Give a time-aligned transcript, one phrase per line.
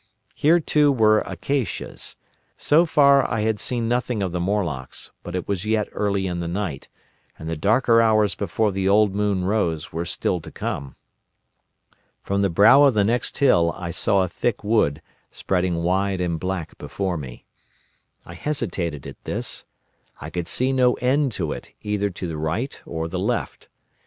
[0.33, 2.15] Here too were acacias.
[2.57, 6.39] So far I had seen nothing of the Morlocks, but it was yet early in
[6.39, 6.89] the night,
[7.37, 10.95] and the darker hours before the old moon rose were still to come.
[12.23, 16.39] "From the brow of the next hill I saw a thick wood spreading wide and
[16.39, 17.45] black before me.
[18.25, 19.65] I hesitated at this.
[20.19, 23.69] I could see no end to it, either to the right or the left.